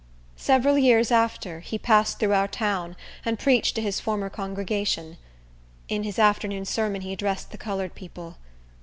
Several 0.37 0.79
years 0.79 1.11
after, 1.11 1.59
he 1.59 1.77
passed 1.77 2.17
through 2.17 2.33
our 2.33 2.47
town 2.47 2.95
and 3.23 3.37
preached 3.37 3.75
to 3.75 3.83
his 3.83 3.99
former 3.99 4.31
congregation. 4.31 5.17
In 5.89 6.01
his 6.01 6.17
afternoon 6.17 6.65
sermon 6.65 7.01
he 7.01 7.13
addressed 7.13 7.51
the 7.51 7.57
colored 7.59 7.93
people. 7.93 8.37